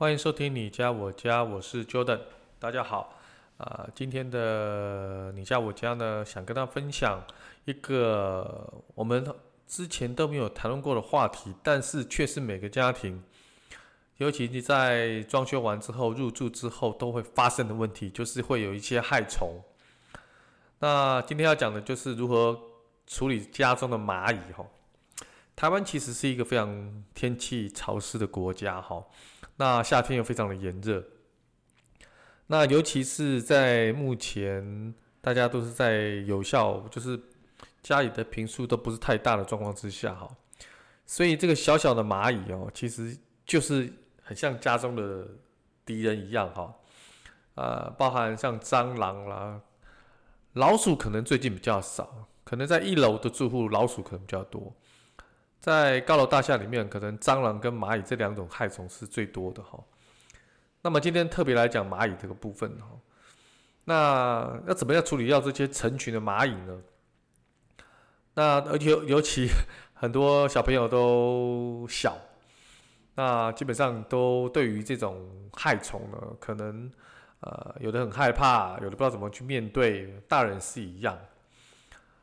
[0.00, 2.20] 欢迎收听你家我家，我是 Jordan，
[2.58, 3.20] 大家好。
[3.58, 7.22] 啊，今天的你家我家呢，想跟大家分享
[7.66, 9.22] 一个我们
[9.66, 13.22] 之前都没有谈论过的话题，但是却是每个家庭，
[14.16, 19.62] 尤其你在装修完之后、入住之后都会发生的问题，就是会有一些害虫。
[20.78, 22.58] 那今天要讲的就是如何
[23.06, 24.64] 处理家中的蚂蚁哈。
[25.54, 29.04] 台湾其实是一个非常天气潮湿的国家哈，
[29.60, 31.04] 那夏天又非常的炎热。
[32.46, 37.20] 那尤其是在目前大家都是在有效，就是
[37.82, 40.26] 家里的平数都不是太大的状况之下哈，
[41.04, 45.28] 所以这个小小的蚂蚁哦，其实就是很像家中的
[45.84, 46.74] 敌人一样哈，
[47.54, 49.60] 呃，包含像蟑螂啦、
[50.54, 54.74] 老鼠，可能最近比较少，可能在一楼的住户老鼠可能比较多，
[55.60, 59.78] 在高楼大厦里面，可能蟑螂跟蚂蚁这两种害虫是最多的哈。
[60.80, 62.86] 那么今天特别来讲蚂蚁这个部分哈，
[63.84, 66.80] 那要怎么样处理掉这些成群的蚂蚁呢？
[68.32, 69.48] 那而且尤其
[69.92, 72.16] 很多小朋友都小，
[73.14, 76.90] 那基本上都对于这种害虫呢，可能
[77.40, 81.18] 呃有的很害怕，有的不知道怎么去面对，大人是一样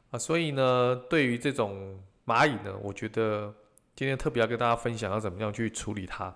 [0.10, 3.52] 啊，所以呢，对于这种蚂蚁呢，我觉得
[3.96, 6.36] 今天特别要跟大家分享要怎么样去处理它。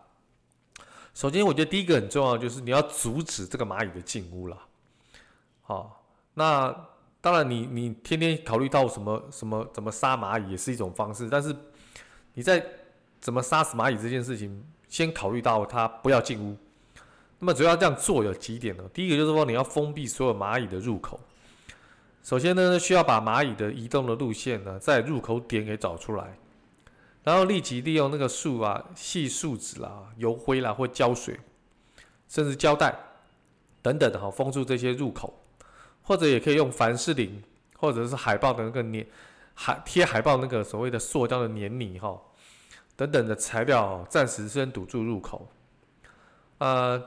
[1.14, 4.58] 首先，我觉得第一个很重要，就是你要阻止这个蚂蚁的进屋了。
[5.62, 6.74] 好，那
[7.20, 11.54] 当然你，你天天考虑到什么什么怎么杀蚂蚁也是一种方式，但是
[12.34, 12.66] 你在
[13.20, 16.58] 怎么杀死蚂蚁这件事情，先考虑到它不要进屋。
[17.38, 18.84] 那么，主要这样做有几点呢？
[18.94, 21.20] 第一个就是说，你要封闭所有蚂蚁的入口。
[22.24, 26.38] 首先呢，需要把蚂蚁的移动的路线呢，在入口点给找出来。
[27.24, 31.40] 然后立即利用那个树啊、细树脂啦、油灰啦或胶水，
[32.28, 32.98] 甚至胶带
[33.82, 35.40] 等等的哈，封住这些入口，
[36.02, 37.42] 或者也可以用凡士林
[37.78, 39.06] 或者是海报的那个粘
[39.54, 42.20] 海贴海报那个所谓的塑胶的黏泥哈
[42.96, 45.48] 等等的材料，暂时先堵住入口。
[46.58, 47.00] 呃，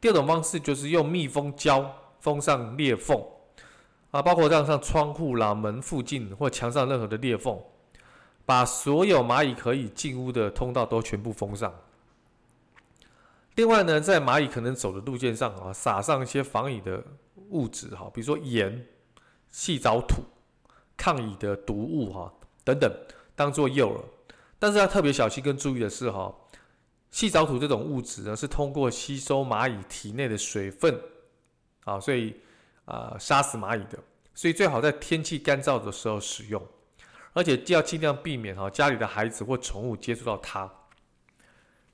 [0.00, 3.18] 第二种方式就是用密封胶封上裂缝
[4.14, 7.58] 啊，包括像上窗户啦、门附近或墙上任何的裂缝。
[8.46, 11.74] 把所有蚂蚁可以进屋的通道都全部封上。
[13.56, 17.02] 另外呢，在蚂蚁可能走的路线上啊，撒上一些防蚁的
[17.48, 18.86] 物质哈，比如说盐、
[19.50, 20.22] 细藻土、
[20.96, 22.32] 抗蚁的毒物哈
[22.62, 22.92] 等等，
[23.34, 24.00] 当做诱饵。
[24.60, 26.32] 但是要特别小心跟注意的是哈，
[27.10, 31.00] 细藻土这种物质呢，是通过吸收蚂蚁体内的水分
[31.84, 32.36] 啊，所以
[32.84, 33.98] 啊杀死蚂蚁的，
[34.34, 36.60] 所以最好在天气干燥的时候使用。
[37.32, 40.70] 而且要尽量避免哈家里的孩子或宠物接触到它。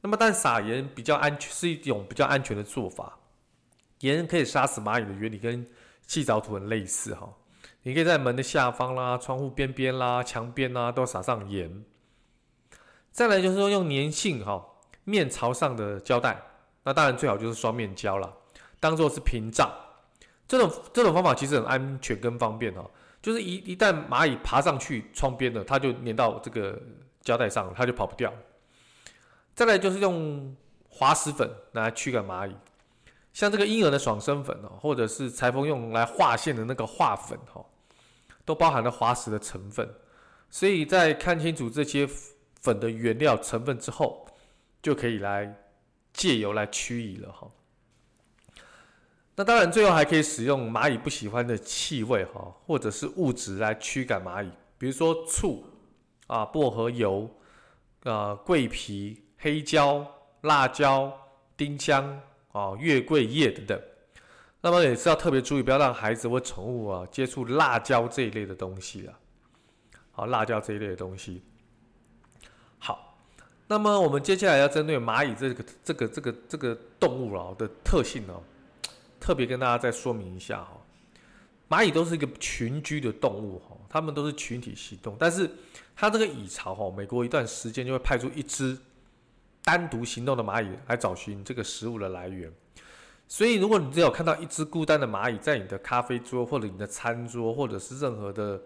[0.03, 3.19] 那么，但撒盐比较安全，是一种比较安全的做法。
[4.01, 5.67] 盐可以杀死蚂蚁的原理跟
[6.07, 7.33] 细藻土很类似哈。
[7.83, 11.85] 你可以在门的下方啦、窗户边边啦、墙边啦都撒上盐。
[13.11, 14.63] 再来就是说用粘性哈
[15.05, 16.39] 面朝上的胶带，
[16.83, 18.31] 那当然最好就是双面胶了，
[18.79, 19.71] 当做是屏障。
[20.51, 22.85] 这种这种方法其实很安全跟方便哈。
[23.23, 26.77] 就是一一旦蚂蚁爬上去窗边了，它就粘到这个
[27.21, 28.33] 胶带上了，它就跑不掉。
[29.55, 30.57] 再来就是用
[30.89, 32.57] 滑石粉来驱赶蚂蚁，
[33.33, 37.65] 像这个婴儿的爽身粉哦，或者是裁缝用来画线的那个画粉哈，
[38.45, 39.89] 都包含了滑石的成分。
[40.49, 42.09] 所以在看清楚这些
[42.61, 44.27] 粉的原料成分之后，
[44.83, 45.63] 就可以来
[46.13, 47.49] 借由来驱蚁了哈。
[49.41, 55.65] 那当然，最后还可以使用蚂蚁不喜欢的气味哈，或者是物质来驱赶蚂蚁，比如说醋
[56.27, 57.27] 啊、薄荷油
[58.03, 60.07] 啊、桂皮、黑椒、
[60.43, 61.11] 辣椒、
[61.57, 62.21] 丁香
[62.53, 63.81] 啊、月桂叶等等。
[64.61, 69.19] 那么也是要特别注意，不要让孩子或宠物啊接触辣椒这一类的东西了。
[70.13, 71.43] 好，辣椒这一类的东西。
[72.79, 73.17] 好，
[73.67, 78.35] 那么我们接下来要针对蚂蚁这个这个这个这个动物啊的特性呢。
[79.31, 80.73] 特别跟大家再说明一下哈，
[81.69, 85.49] 蚂蚁都是一个群居的动物哈，它们都是群体行动，但是
[85.95, 88.77] 它这个蚁巢哈，每过一段时间就会派出一只
[89.63, 92.53] 单独行动的蚂蚁来找寻这个食物的来源。
[93.29, 98.61] 所以，如果你只有看到一只孤单的蚂蚁在你的咖啡桌或者你的餐桌或者是任何的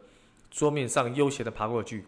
[0.51, 2.07] 桌面上悠闲的爬过去，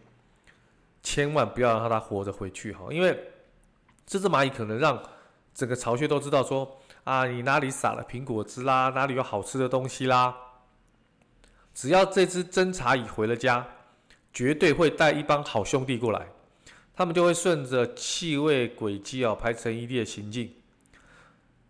[1.02, 3.23] 千万不要让它活着回去哈，因为
[4.06, 4.99] 这只蚂蚁可能让
[5.52, 10.37] 整个巢穴都知道说啊，你哪里撒了苹果汁啦，哪里有好吃的东西啦。
[11.73, 13.64] 只要这只侦察蚁回了家，
[14.32, 16.26] 绝对会带一帮好兄弟过来，
[16.97, 20.56] 他们就会顺着气味轨迹哦，排成一列行进。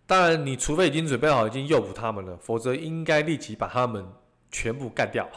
[0.07, 4.11] 当然，你除非已经准备好，已经诱捕他们了，否则应该立即把他们
[4.51, 5.29] 全部干掉。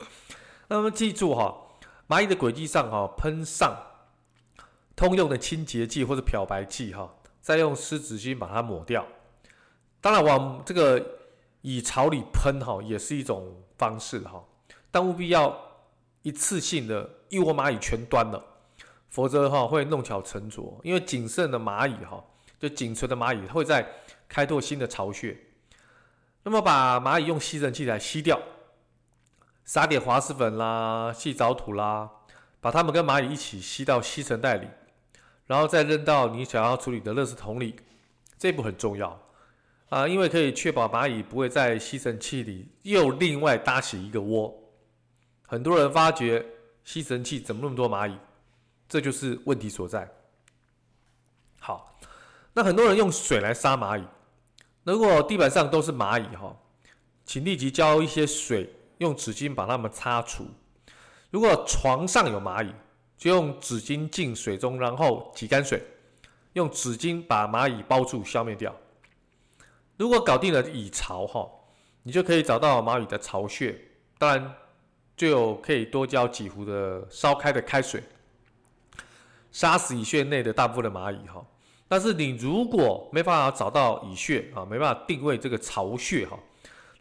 [0.68, 1.56] 那么记住哈，
[2.06, 3.74] 蚂蚁的轨迹上哈，喷上
[4.94, 9.06] 通用的清洁剂或者漂白剂哈，再用湿纸巾把它抹掉。
[10.00, 11.04] 当然，往这个
[11.62, 14.42] 蚁巢里喷哈，也是一种方式哈，
[14.90, 15.56] 但务必要
[16.22, 18.42] 一次性的一窝蚂蚁全端了，
[19.08, 22.24] 否则哈会弄巧成拙，因为仅剩的蚂蚁哈。
[22.58, 23.90] 就仅存的蚂蚁会在
[24.28, 25.34] 开拓新的巢穴，
[26.42, 28.38] 那么把蚂蚁用吸尘器来吸掉，
[29.64, 32.10] 撒点滑石粉啦、细藻土啦，
[32.60, 34.68] 把它们跟蚂蚁一起吸到吸尘袋里，
[35.46, 37.76] 然后再扔到你想要处理的垃圾桶里。
[38.38, 39.18] 这一步很重要
[39.90, 44.52] 啊，因为可以确保蚂蚁不会在吸尘器里又另外搭起一个窝。
[45.46, 46.44] 很多人发觉
[46.82, 48.16] 吸尘器怎么那么多蚂蚁，
[48.88, 50.10] 这就是问题所在。
[51.60, 51.86] 好。
[52.52, 54.04] 那很多人用水来杀蚂蚁，
[54.82, 56.52] 如果地板上都是蚂蚁哈，
[57.24, 60.44] 请立即浇一些水，用纸巾把它们擦除。
[61.30, 62.74] 如果床上有蚂蚁，
[63.16, 65.80] 就用纸巾浸水中，然后挤干水，
[66.54, 68.74] 用纸巾把蚂蚁包住，消灭掉。
[70.00, 71.46] 如果搞定了蚁巢哈，
[72.02, 73.78] 你就可以找到蚂蚁的巢穴，
[74.16, 74.54] 当然
[75.14, 78.02] 就有可以多浇几壶的烧开的开水，
[79.52, 81.44] 杀死蚁穴内的大部分的蚂蚁哈。
[81.86, 86.38] 但是你如果没办法找到蚁穴啊，没办法定位这个巢穴哈，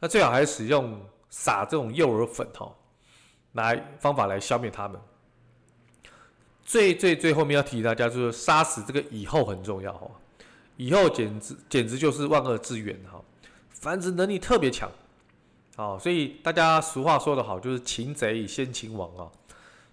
[0.01, 0.99] 那最好还是使用
[1.29, 2.69] 撒这种诱饵粉哈，
[3.53, 4.99] 来方法来消灭它们。
[6.65, 10.11] 最最最后面要提醒大家，就是杀死这个蚁后很重要哈，
[10.79, 13.21] 以后简直简直就是万恶之源哈，
[13.69, 14.89] 繁殖能力特别强，
[15.75, 19.29] 啊，所以大家俗话说得好，就是擒贼先擒王啊，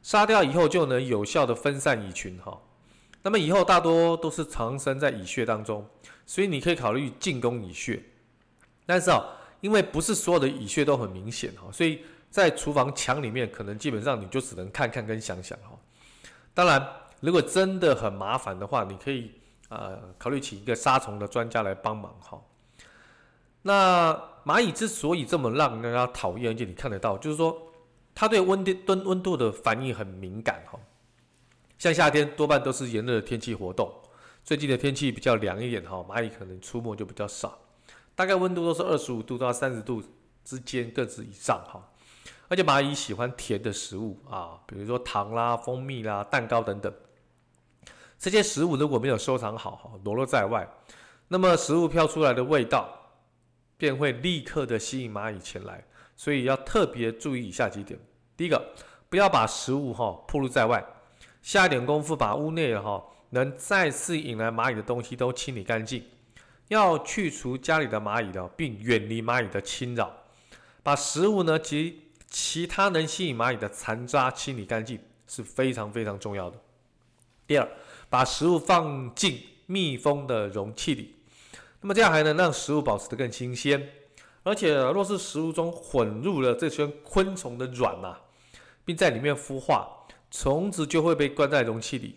[0.00, 2.56] 杀掉以后就能有效的分散蚁群哈。
[3.22, 5.84] 那么以后大多都是藏身在蚁穴当中，
[6.24, 8.00] 所以你可以考虑进攻蚁穴。
[8.86, 9.26] 但是啊，
[9.60, 15.76] 因为不是所有的蚁穴都很明显哈，所以在厨房墙里面可能基本上你就只能看看跟想想哈。
[16.54, 19.32] 当然，如果真的很麻烦的话，你可以
[19.68, 22.40] 呃考虑请一个杀虫的专家来帮忙哈。
[23.62, 24.12] 那
[24.44, 27.72] 蚂蚁之所以这么让人家讨厌，而且你看得到，就是说
[28.14, 30.78] 它对温度温温度的反应很敏感哈。
[31.78, 33.92] 像夏天多半都是炎热的天气活动，
[34.44, 37.58] 最近的天气比较凉一点哈，蚂蚁可能出没就比较少，
[38.14, 40.02] 大概温度都是二十五度到三十度
[40.44, 41.82] 之间，各自以上哈。
[42.48, 46.92] 而且蚂蚁喜欢甜的食物啊，比如说糖啦、蜂蜜啦、蛋糕等等。
[48.18, 50.68] 这些食物如果没有收藏好哈，裸露在外，
[51.28, 52.88] 那么食物飘出来的味道
[53.76, 55.84] 便会立刻的吸引蚂蚁前来，
[56.16, 57.98] 所以要特别注意以下几点：
[58.36, 58.74] 第一个，
[59.08, 60.84] 不要把食物哈暴露在外。
[61.42, 66.02] 下一点功夫，把屋内哈能再次引来蚂蚁的东西都清理干净，
[66.68, 70.12] 要去除家里的蚂蚁的，并远离蚂蚁的侵扰。
[70.82, 76.58] 把食物呢及其他能吸引蚂蚁的残渣清理干净是非常非常重要的。
[77.46, 77.68] 第二，
[78.08, 81.14] 把食物放进密封的容器里，
[81.80, 83.88] 那么这样还能让食物保持得更新鲜。
[84.42, 88.16] 而且若是食物中混入了这些昆虫的卵呐，
[88.84, 89.92] 并在里面孵化。
[90.28, 92.16] 虫子就会被关在容器里，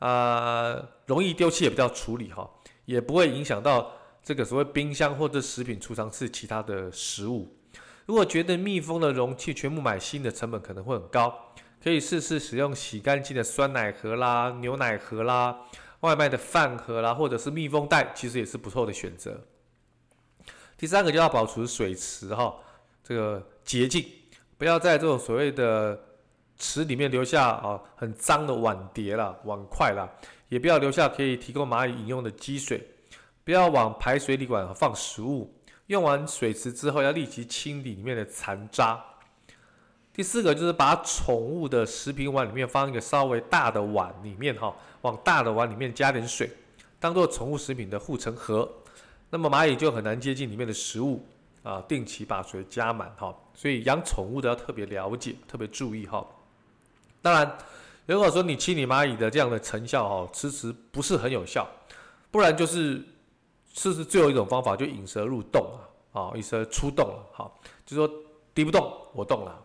[0.00, 2.50] 啊、容易丢弃也比较处理哈，
[2.84, 3.92] 也不会影响到
[4.22, 7.56] 这个所谓冰箱或者食品储藏室其他的食物。
[8.04, 11.32] 如果觉得密封的容器全部买新的成本可能会很高，
[11.82, 15.56] 可以试试使用洗干净的酸奶盒啦、牛奶盒啦、
[16.00, 19.40] 外卖的饭盒啦，或者是密封袋，其实也是不错的选择。
[20.76, 22.54] 第三个就要保持水池哈，
[23.02, 24.04] 这个洁净，
[24.58, 26.00] 不要在这种所谓的。
[26.58, 30.08] 池里面留下啊很脏的碗碟啦、碗筷啦，
[30.48, 32.82] 也不要留下可以提供蚂蚁饮用的积水。
[33.44, 35.54] 不要往排水里管放食物。
[35.88, 39.04] 用完水池之后，要立即清理里面的残渣。
[40.16, 46.50] 第四个就是把宠物的食品碗里面放一个稍微大的碗里面哈，往大的碗里面加点水，
[46.98, 48.66] 当做宠物食品的护城河。
[49.28, 51.22] 那么蚂蚁就很难接近里面的食物
[51.62, 51.82] 啊。
[51.86, 53.36] 定期把水加满哈。
[53.52, 56.26] 所以养宠物的要特别了解，特别注意哈。
[57.20, 57.58] 当然，
[58.06, 61.68] 如果说你清理蚂蚁的这样的成效哦，迟迟不是很有效，
[62.30, 63.04] 不然就是
[63.74, 65.78] 试试最后一种方法，就引蛇入洞
[66.14, 68.10] 啊，啊，引蛇出洞了，好，就说
[68.54, 69.62] 敌不动我动了。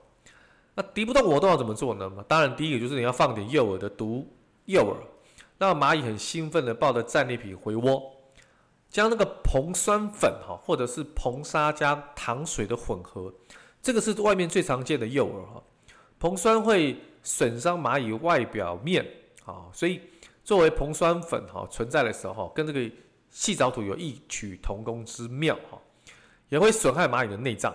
[0.81, 2.09] 敌不动我动要怎么做呢？
[2.09, 4.27] 嘛当然第一个就是你要放点诱饵的毒
[4.65, 4.95] 诱饵，
[5.57, 8.11] 让蚂蚁很兴奋的抱着战利品回窝，
[8.89, 13.33] 将那个硼酸粉哈，或者是硼砂加糖水的混合，
[13.81, 15.63] 这个是外面最常见的诱饵哈，
[16.19, 16.97] 硼酸会。
[17.23, 19.05] 损伤蚂蚁外表面
[19.45, 20.01] 啊，所以
[20.43, 22.91] 作为硼酸粉哈存在的时候，跟这个
[23.29, 25.79] 细藻土有异曲同工之妙哈，
[26.49, 27.71] 也会损害蚂蚁的内脏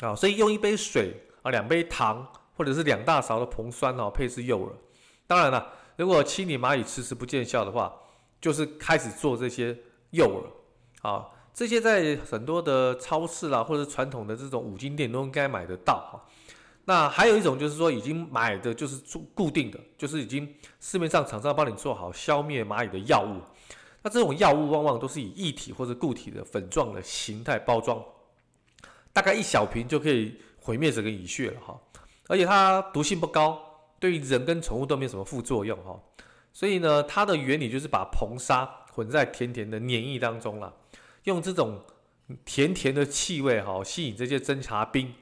[0.00, 4.70] 啊，所以用一杯水啊，两杯糖或者是两大勺的硼酸哦，配置诱饵。
[5.26, 7.92] 当然了，如果清理蚂蚁迟迟不见效的话，
[8.40, 9.76] 就是开始做这些
[10.10, 10.26] 诱
[11.02, 16.24] 饵啊，这些在很多的超市啦，或者传统的这种五金店都应该买得到哈。
[16.84, 19.00] 那还有一种就是说，已经买的就是
[19.34, 23.40] 固定的，就是已经市面上厂商帮你做好消灭蚂蚁的药物。
[24.02, 28.02] 那这种药物往往都是以液体或者固体的粉状的形态包装，
[29.12, 31.78] 大概一小瓶就可以毁灭整个蚁穴了哈。
[32.28, 33.60] 而且它毒性不高，
[34.00, 36.00] 对于人跟宠物都没有什么副作用哈。
[36.52, 40.72] 所以呢，它的原理就是把硼砂混在甜甜的粘液当中了，
[41.24, 41.84] 用这种
[42.44, 45.12] 甜甜的气味哈，吸引这些侦察兵。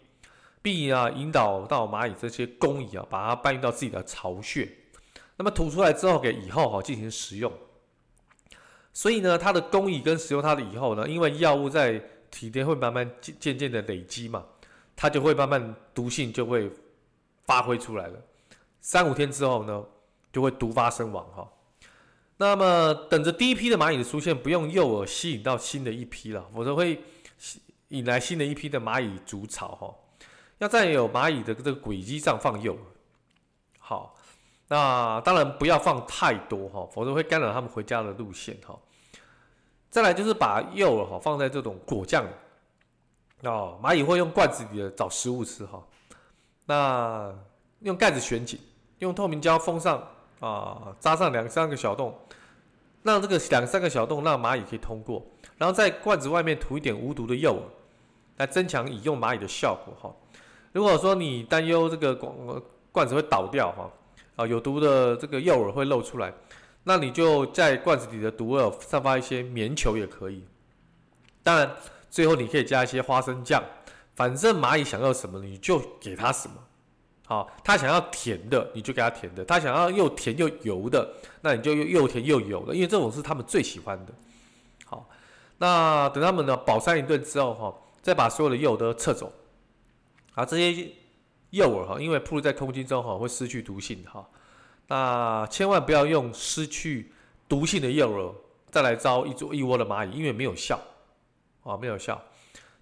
[0.62, 4.70] 并啊引导到蚂蚁这些工蚁啊，把它搬运到自己的巢穴，
[5.38, 7.50] 那么吐出来之后给蚁后哈进行食用。
[8.92, 11.98] 所以呢，它的工蚁跟食用它的蚁后呢，因为药物在
[12.30, 14.44] 体内会慢慢渐渐渐的累积嘛，
[15.00, 16.70] 它就会慢慢毒性就会
[17.46, 18.20] 发挥出来了。
[18.82, 19.82] 三五天之后呢，
[20.30, 21.50] 就会毒发身亡哈。
[22.36, 27.02] 那么等着第一批的蚂蚁的出现，不用诱饵吸引到新的一批了，否则会
[27.88, 29.94] 引来新的一批的蚂蚁筑巢哈。
[30.58, 32.78] 要在有蚂蚁的这个轨迹上放诱饵，
[33.78, 34.14] 好，
[34.68, 38.78] 那当然不要放太多哈，否则会干扰他们回家的路线哈。
[39.88, 42.26] 再来就是把诱饵哈放在这种果酱，
[43.42, 45.82] 哦，蚂蚁会用罐子里的找食物吃哈。
[46.66, 47.34] 那
[47.80, 48.60] 用盖子旋紧，
[48.98, 50.06] 用透明胶封上
[50.40, 52.14] 啊，扎上两三个小洞，
[53.02, 55.24] 让这个两三个小洞让蚂蚁可以通过，
[55.56, 57.60] 然后在罐子外面涂一点无毒的诱饵，
[58.36, 60.14] 来增强引诱蚂蚁的效果哈。
[60.72, 62.32] 如果说你担忧这个罐
[62.92, 63.90] 罐子会倒掉哈，
[64.36, 66.32] 啊有毒的这个诱饵会漏出来，
[66.84, 70.44] 那你就在罐子里的毒饵散发一些棉球也可以。
[71.42, 71.74] 当然，
[72.10, 73.62] 最后你可以加一些花生酱，
[74.14, 76.54] 反正蚂蚁想要什么你就给它什么。
[77.26, 81.08] 好，它想要甜的你就给它甜的，它想要又甜又油的，
[81.40, 84.12] 那你就又又甜又油的，因为这种是他们最喜欢的。
[84.84, 85.08] 好，
[85.58, 89.32] 那等他们呢饱餐一顿之后哈，再把所有的诱饵都撤走。
[90.34, 90.90] 啊，这些
[91.50, 94.28] 诱饵哈，因为铺在空气中哈，会失去毒性哈。
[94.88, 97.12] 那千万不要用失去
[97.48, 98.34] 毒性的诱饵
[98.72, 100.80] 再来招一桌一窝的蚂蚁，因为没有效
[101.62, 102.20] 啊，没有效。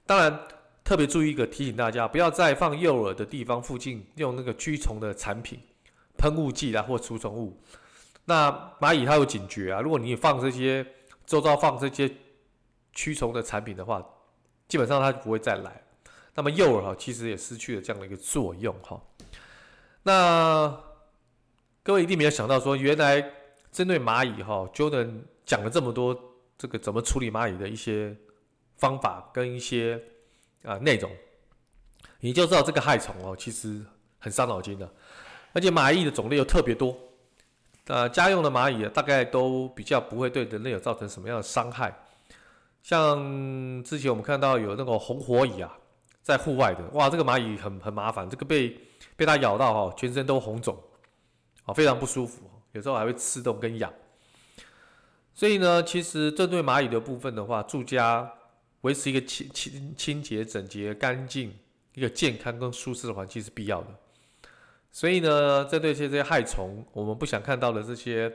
[0.07, 0.41] 当然，
[0.83, 5.61] 特别注意一个提醒大家，不要在放诱饵的地方附近用那个驱虫的产品、
[6.17, 7.61] 喷雾剂啊或除虫物。
[8.25, 10.87] 那蚂蚁它有警觉啊，如果你放这些
[11.27, 12.11] 周遭放这些
[12.93, 14.05] 驱虫的产品的话，
[14.67, 15.83] 基本上它就不会再来。
[16.35, 19.01] 那么诱饵哈，其实也失去了这样的一个作用哈。
[20.03, 20.81] 那
[21.83, 23.33] 各位一定没有想到说，原来
[23.73, 26.19] 针对蚂蚁哈，Jordan 讲了这么多
[26.57, 28.17] 这个怎么处理蚂蚁的一些
[28.79, 30.03] 方法跟一些
[30.63, 31.11] 啊内容，
[32.21, 33.85] 你就知道这个害虫哦，其实
[34.19, 34.91] 很伤脑筋的，
[35.53, 36.97] 而且蚂蚁的种类又特别多。
[37.89, 41.95] 呃，家用的蚂蚁啊大概都比较不会对人类有造成什么样的伤害。
[42.83, 45.77] 像之前我们看到有那个红火蚁啊。
[46.21, 48.79] 在户外的哇，这个蚂蚁很很麻烦，这个被
[49.17, 50.79] 被它咬到哈，全身都红肿，
[51.65, 52.43] 啊，非常不舒服，
[52.73, 53.91] 有时候还会刺痛跟痒。
[55.33, 58.31] 所以呢，其实针对蚂蚁的部分的话，住家
[58.83, 61.53] 维持一个清清清洁、整洁、干净、
[61.95, 63.89] 一个健康跟舒适的环境是必要的。
[64.91, 68.33] 所以呢，针对这些这些害虫，我们不想看到的这些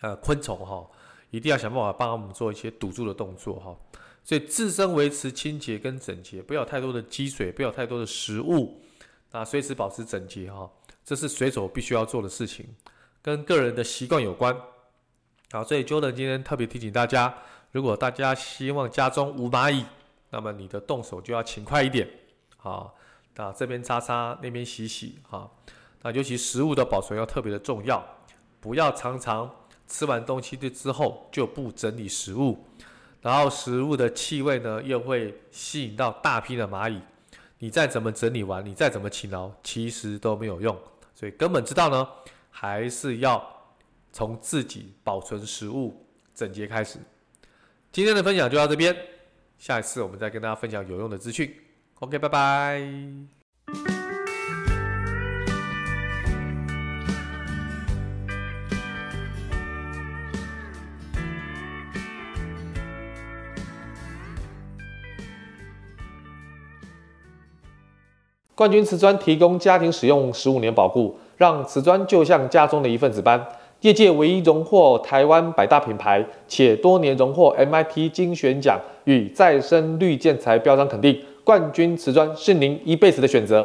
[0.00, 0.88] 呃昆虫哈，
[1.30, 3.76] 一定要想办法帮他们做一些堵住的动作哈。
[4.22, 8.80] 所以自身维持清洁跟整洁，不要太多的积水，不要太多的食物，
[9.30, 10.70] 啊，随时保持整洁哈，
[11.04, 12.66] 这是水手必须要做的事情，
[13.22, 14.56] 跟个人的习惯有关。
[15.52, 17.32] 好，所以 Jordan 今天特别提醒大家，
[17.76, 19.84] 如果大家希望家中无蚂蚁，
[20.30, 22.08] 那么你的动手就要勤快一点，
[22.56, 22.90] 啊，
[23.34, 25.46] 那这边擦擦，那边洗洗，哈，
[26.00, 28.02] 那尤其食物的保存要特别的重要，
[28.60, 29.54] 不要常常
[29.86, 32.64] 吃完东西之后就不整理食物。
[33.20, 36.98] 然后食物的气味呢，又会吸引到大批的蚂蚁。
[37.58, 40.74] 你再怎么整理完，你再怎么勤劳，其实都没有用。
[41.14, 42.08] 所以根本之道呢，
[42.48, 43.46] 还是要
[44.14, 46.98] 从自己保存食物整洁开始。
[47.96, 48.94] 今天的分享就到这边，
[49.56, 51.50] 下一次我们再跟大家分享有用的资讯。
[52.00, 52.82] OK，拜拜。
[68.54, 73.48] 冠军瓷砖提供家庭使用十五年保固，让瓷砖就像家中的一份子般。
[73.86, 81.16] 业界唯一荣获台湾百大品牌，且多年荣获 MIT 精选奖与再生绿建材标章肯定。
[81.44, 83.64] 冠军瓷砖是您一辈子的选择。